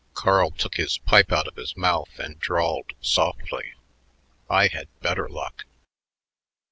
Carl 0.15 0.49
took 0.49 0.77
his 0.77 0.97
pipe 0.97 1.31
out 1.31 1.47
of 1.47 1.57
his 1.57 1.77
mouth 1.77 2.17
and 2.17 2.39
drawled 2.39 2.93
softly, 3.01 3.75
"I 4.49 4.65
had 4.67 4.87
better 4.99 5.29
luck." 5.29 5.65